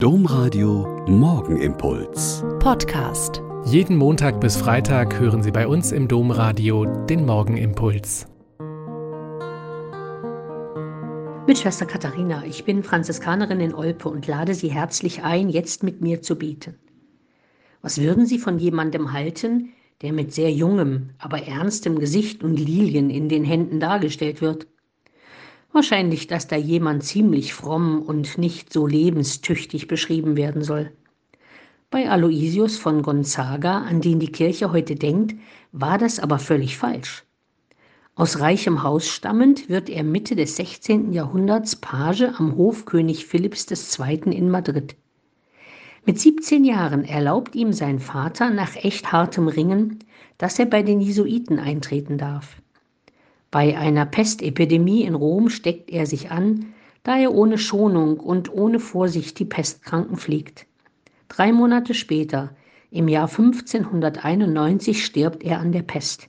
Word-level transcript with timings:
Domradio 0.00 1.04
Morgenimpuls. 1.08 2.44
Podcast. 2.60 3.42
Jeden 3.64 3.96
Montag 3.96 4.40
bis 4.40 4.56
Freitag 4.56 5.18
hören 5.18 5.42
Sie 5.42 5.50
bei 5.50 5.66
uns 5.66 5.90
im 5.90 6.06
Domradio 6.06 6.84
den 6.84 7.26
Morgenimpuls. 7.26 8.28
Mit 11.48 11.58
Schwester 11.58 11.84
Katharina, 11.84 12.44
ich 12.44 12.64
bin 12.64 12.84
Franziskanerin 12.84 13.58
in 13.58 13.74
Olpe 13.74 14.08
und 14.08 14.28
lade 14.28 14.54
Sie 14.54 14.70
herzlich 14.70 15.24
ein, 15.24 15.48
jetzt 15.48 15.82
mit 15.82 16.00
mir 16.00 16.22
zu 16.22 16.36
beten. 16.36 16.76
Was 17.82 18.00
würden 18.00 18.24
Sie 18.24 18.38
von 18.38 18.60
jemandem 18.60 19.12
halten, 19.12 19.70
der 20.02 20.12
mit 20.12 20.32
sehr 20.32 20.52
jungem, 20.52 21.10
aber 21.18 21.42
ernstem 21.42 21.98
Gesicht 21.98 22.44
und 22.44 22.56
Lilien 22.56 23.10
in 23.10 23.28
den 23.28 23.42
Händen 23.42 23.80
dargestellt 23.80 24.42
wird? 24.42 24.68
Wahrscheinlich, 25.72 26.26
dass 26.26 26.46
da 26.46 26.56
jemand 26.56 27.04
ziemlich 27.04 27.54
fromm 27.54 28.02
und 28.02 28.38
nicht 28.38 28.72
so 28.72 28.86
lebenstüchtig 28.86 29.86
beschrieben 29.86 30.36
werden 30.36 30.62
soll. 30.62 30.90
Bei 31.90 32.10
Aloysius 32.10 32.76
von 32.76 33.02
Gonzaga, 33.02 33.78
an 33.78 34.00
den 34.00 34.20
die 34.20 34.32
Kirche 34.32 34.72
heute 34.72 34.94
denkt, 34.94 35.36
war 35.72 35.98
das 35.98 36.18
aber 36.20 36.38
völlig 36.38 36.76
falsch. 36.76 37.24
Aus 38.14 38.40
reichem 38.40 38.82
Haus 38.82 39.08
stammend 39.08 39.68
wird 39.68 39.88
er 39.88 40.02
Mitte 40.02 40.34
des 40.34 40.56
16. 40.56 41.12
Jahrhunderts 41.12 41.76
Page 41.76 42.24
am 42.36 42.56
Hof 42.56 42.84
König 42.84 43.26
Philipps 43.26 43.66
II. 43.70 44.34
in 44.34 44.50
Madrid. 44.50 44.96
Mit 46.04 46.18
17 46.18 46.64
Jahren 46.64 47.04
erlaubt 47.04 47.54
ihm 47.54 47.72
sein 47.72 48.00
Vater 48.00 48.50
nach 48.50 48.74
echt 48.76 49.12
hartem 49.12 49.46
Ringen, 49.46 50.00
dass 50.36 50.58
er 50.58 50.66
bei 50.66 50.82
den 50.82 51.00
Jesuiten 51.00 51.58
eintreten 51.58 52.18
darf. 52.18 52.56
Bei 53.50 53.78
einer 53.78 54.04
Pestepidemie 54.04 55.04
in 55.04 55.14
Rom 55.14 55.48
steckt 55.48 55.90
er 55.90 56.04
sich 56.04 56.30
an, 56.30 56.66
da 57.02 57.16
er 57.16 57.34
ohne 57.34 57.56
Schonung 57.56 58.20
und 58.20 58.52
ohne 58.52 58.78
Vorsicht 58.78 59.38
die 59.38 59.46
Pestkranken 59.46 60.18
pflegt. 60.18 60.66
Drei 61.28 61.52
Monate 61.52 61.94
später, 61.94 62.50
im 62.90 63.08
Jahr 63.08 63.28
1591, 63.28 65.02
stirbt 65.02 65.42
er 65.42 65.60
an 65.60 65.72
der 65.72 65.82
Pest. 65.82 66.28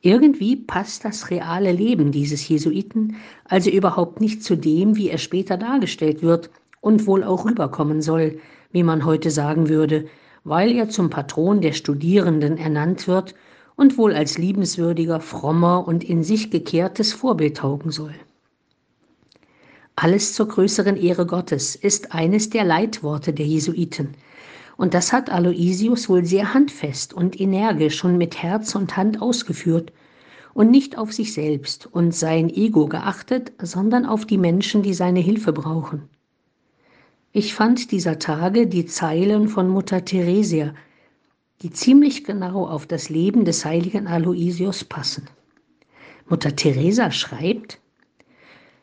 Irgendwie 0.00 0.56
passt 0.56 1.04
das 1.04 1.30
reale 1.30 1.72
Leben 1.72 2.12
dieses 2.12 2.46
Jesuiten 2.48 3.16
also 3.44 3.70
überhaupt 3.70 4.20
nicht 4.20 4.42
zu 4.42 4.56
dem, 4.56 4.96
wie 4.96 5.10
er 5.10 5.18
später 5.18 5.58
dargestellt 5.58 6.22
wird 6.22 6.50
und 6.80 7.06
wohl 7.06 7.22
auch 7.22 7.44
rüberkommen 7.44 8.00
soll, 8.00 8.38
wie 8.72 8.82
man 8.82 9.04
heute 9.04 9.30
sagen 9.30 9.68
würde, 9.68 10.06
weil 10.42 10.72
er 10.72 10.88
zum 10.88 11.10
Patron 11.10 11.60
der 11.60 11.72
Studierenden 11.72 12.58
ernannt 12.58 13.08
wird 13.08 13.34
und 13.76 13.98
wohl 13.98 14.14
als 14.14 14.38
liebenswürdiger, 14.38 15.20
frommer 15.20 15.86
und 15.86 16.04
in 16.04 16.22
sich 16.22 16.50
gekehrtes 16.50 17.12
Vorbild 17.12 17.56
taugen 17.56 17.90
soll. 17.90 18.14
Alles 19.96 20.34
zur 20.34 20.48
größeren 20.48 20.96
Ehre 20.96 21.26
Gottes 21.26 21.76
ist 21.76 22.12
eines 22.12 22.50
der 22.50 22.64
Leitworte 22.64 23.32
der 23.32 23.46
Jesuiten. 23.46 24.10
Und 24.76 24.92
das 24.92 25.12
hat 25.12 25.30
Aloysius 25.30 26.08
wohl 26.08 26.24
sehr 26.24 26.52
handfest 26.52 27.14
und 27.14 27.40
energisch 27.40 28.04
und 28.04 28.18
mit 28.18 28.42
Herz 28.42 28.74
und 28.74 28.96
Hand 28.96 29.22
ausgeführt 29.22 29.92
und 30.52 30.70
nicht 30.70 30.98
auf 30.98 31.12
sich 31.12 31.32
selbst 31.32 31.86
und 31.86 32.12
sein 32.12 32.50
Ego 32.50 32.86
geachtet, 32.86 33.52
sondern 33.62 34.04
auf 34.04 34.24
die 34.24 34.38
Menschen, 34.38 34.82
die 34.82 34.94
seine 34.94 35.20
Hilfe 35.20 35.52
brauchen. 35.52 36.08
Ich 37.32 37.54
fand 37.54 37.90
dieser 37.90 38.18
Tage 38.18 38.66
die 38.66 38.86
Zeilen 38.86 39.48
von 39.48 39.68
Mutter 39.68 40.04
Theresia, 40.04 40.74
die 41.64 41.70
ziemlich 41.70 42.24
genau 42.24 42.66
auf 42.68 42.84
das 42.84 43.08
Leben 43.08 43.46
des 43.46 43.64
heiligen 43.64 44.06
Aloysius 44.06 44.84
passen. 44.84 45.30
Mutter 46.28 46.54
Teresa 46.54 47.10
schreibt, 47.10 47.80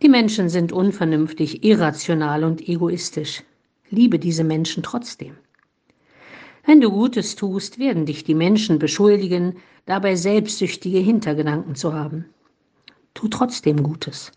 die 0.00 0.08
Menschen 0.08 0.48
sind 0.48 0.72
unvernünftig, 0.72 1.64
irrational 1.64 2.44
und 2.44 2.66
egoistisch. 2.66 3.42
Liebe 3.90 4.18
diese 4.18 4.42
Menschen 4.42 4.82
trotzdem. 4.82 5.36
Wenn 6.64 6.80
du 6.80 6.90
Gutes 6.90 7.36
tust, 7.36 7.78
werden 7.78 8.06
dich 8.06 8.24
die 8.24 8.34
Menschen 8.34 8.78
beschuldigen, 8.78 9.56
dabei 9.84 10.16
selbstsüchtige 10.16 10.98
Hintergedanken 10.98 11.74
zu 11.74 11.92
haben. 11.92 12.24
Tu 13.12 13.28
trotzdem 13.28 13.82
Gutes. 13.82 14.32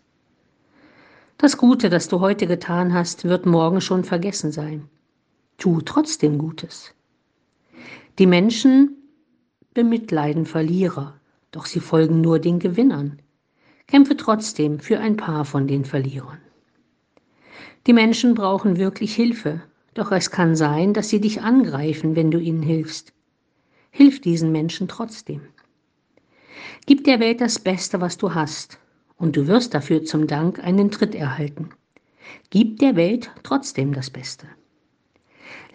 Das 1.38 1.56
Gute, 1.56 1.88
das 1.88 2.08
du 2.08 2.20
heute 2.20 2.46
getan 2.46 2.92
hast, 2.92 3.24
wird 3.24 3.46
morgen 3.46 3.80
schon 3.80 4.04
vergessen 4.04 4.52
sein. 4.52 4.90
Tu 5.56 5.80
trotzdem 5.80 6.36
Gutes. 6.36 6.92
Die 8.18 8.26
Menschen 8.26 8.96
bemitleiden 9.74 10.46
Verlierer, 10.46 11.20
doch 11.50 11.66
sie 11.66 11.80
folgen 11.80 12.22
nur 12.22 12.38
den 12.38 12.58
Gewinnern. 12.58 13.20
Kämpfe 13.86 14.16
trotzdem 14.16 14.80
für 14.80 14.98
ein 15.00 15.18
paar 15.18 15.44
von 15.44 15.66
den 15.66 15.84
Verlierern. 15.84 16.38
Die 17.86 17.92
Menschen 17.92 18.34
brauchen 18.34 18.78
wirklich 18.78 19.14
Hilfe, 19.14 19.60
doch 19.92 20.12
es 20.12 20.30
kann 20.30 20.56
sein, 20.56 20.94
dass 20.94 21.10
sie 21.10 21.20
dich 21.20 21.42
angreifen, 21.42 22.16
wenn 22.16 22.30
du 22.30 22.38
ihnen 22.38 22.62
hilfst. 22.62 23.12
Hilf 23.90 24.22
diesen 24.22 24.50
Menschen 24.50 24.88
trotzdem. 24.88 25.42
Gib 26.86 27.04
der 27.04 27.20
Welt 27.20 27.42
das 27.42 27.58
Beste, 27.58 28.00
was 28.00 28.16
du 28.16 28.34
hast, 28.34 28.78
und 29.18 29.36
du 29.36 29.46
wirst 29.46 29.74
dafür 29.74 30.04
zum 30.04 30.26
Dank 30.26 30.64
einen 30.64 30.90
Tritt 30.90 31.14
erhalten. 31.14 31.68
Gib 32.48 32.78
der 32.78 32.96
Welt 32.96 33.30
trotzdem 33.42 33.92
das 33.92 34.08
Beste. 34.08 34.46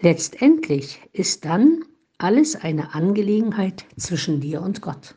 Letztendlich 0.00 1.00
ist 1.12 1.44
dann 1.44 1.84
alles 2.18 2.56
eine 2.56 2.94
Angelegenheit 2.94 3.84
zwischen 3.96 4.40
dir 4.40 4.62
und 4.62 4.80
Gott. 4.80 5.14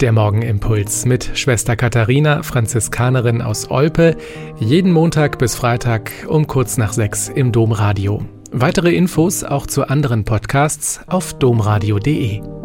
Der 0.00 0.12
Morgenimpuls 0.12 1.06
mit 1.06 1.38
Schwester 1.38 1.74
Katharina, 1.74 2.42
Franziskanerin 2.42 3.40
aus 3.40 3.70
Olpe, 3.70 4.16
jeden 4.58 4.92
Montag 4.92 5.38
bis 5.38 5.54
Freitag 5.54 6.12
um 6.28 6.46
kurz 6.46 6.76
nach 6.76 6.92
sechs 6.92 7.30
im 7.30 7.50
Domradio. 7.50 8.22
Weitere 8.52 8.94
Infos 8.94 9.42
auch 9.42 9.66
zu 9.66 9.88
anderen 9.88 10.24
Podcasts 10.24 11.00
auf 11.06 11.34
domradio.de. 11.38 12.55